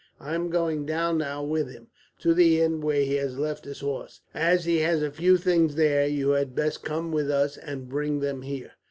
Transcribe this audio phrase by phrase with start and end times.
[0.19, 1.89] I am going down now with him,
[2.21, 4.21] to the inn where he has left his horse.
[4.33, 8.19] As he has a few things there, you had best come with us and bring
[8.19, 8.71] them here."